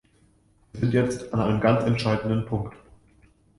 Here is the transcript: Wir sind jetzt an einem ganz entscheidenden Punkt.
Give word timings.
Wir 0.73 0.79
sind 0.79 0.93
jetzt 0.95 1.31
an 1.31 1.39
einem 1.41 1.61
ganz 1.61 1.83
entscheidenden 1.83 2.47
Punkt. 2.47 2.73